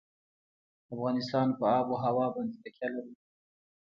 [0.93, 3.15] افغانستان په آب وهوا باندې تکیه لري.